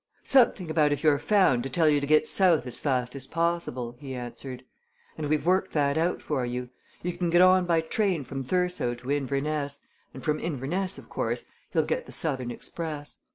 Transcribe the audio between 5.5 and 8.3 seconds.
that out for you. You can get on by train